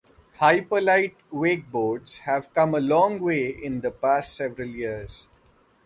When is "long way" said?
2.79-3.49